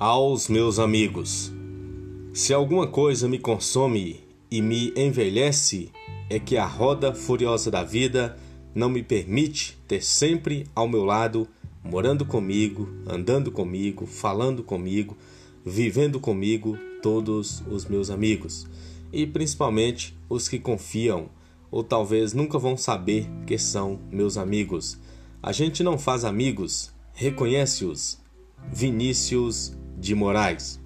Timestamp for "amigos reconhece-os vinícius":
26.24-29.74